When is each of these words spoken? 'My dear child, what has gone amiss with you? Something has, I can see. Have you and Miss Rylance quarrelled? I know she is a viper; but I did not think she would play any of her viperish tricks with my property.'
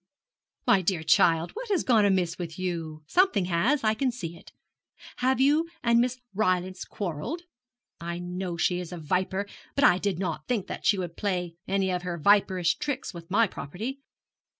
'My 0.65 0.81
dear 0.81 1.03
child, 1.03 1.51
what 1.51 1.69
has 1.69 1.83
gone 1.83 2.05
amiss 2.05 2.39
with 2.39 2.57
you? 2.57 3.03
Something 3.05 3.45
has, 3.45 3.83
I 3.83 3.93
can 3.93 4.11
see. 4.11 4.43
Have 5.17 5.39
you 5.39 5.69
and 5.83 5.99
Miss 6.01 6.19
Rylance 6.33 6.85
quarrelled? 6.85 7.43
I 7.99 8.17
know 8.17 8.57
she 8.57 8.79
is 8.79 8.91
a 8.91 8.97
viper; 8.97 9.45
but 9.75 9.83
I 9.83 9.99
did 9.99 10.17
not 10.17 10.47
think 10.47 10.65
she 10.81 10.97
would 10.97 11.15
play 11.17 11.53
any 11.67 11.91
of 11.91 12.01
her 12.01 12.17
viperish 12.17 12.79
tricks 12.79 13.13
with 13.13 13.29
my 13.29 13.45
property.' 13.45 14.01